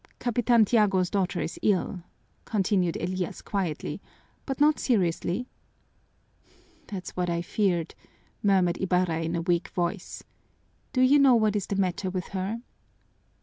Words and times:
"Capitan 0.17 0.65
Tiago's 0.65 1.11
daughter 1.11 1.39
is 1.41 1.59
ill," 1.61 2.01
continued 2.43 2.97
Elias 2.99 3.43
quietly, 3.43 4.01
"but 4.47 4.59
not 4.59 4.79
seriously." 4.79 5.45
"That's 6.87 7.11
what 7.11 7.29
I 7.29 7.43
feared," 7.43 7.93
murmured 8.41 8.81
Ibarra 8.81 9.21
in 9.21 9.35
a 9.35 9.43
weak 9.43 9.67
voice. 9.67 10.23
"Do 10.91 11.01
you 11.01 11.19
know 11.19 11.35
what 11.35 11.55
is 11.55 11.67
the 11.67 11.75
matter 11.75 12.09
with 12.09 12.29
her?" 12.29 12.61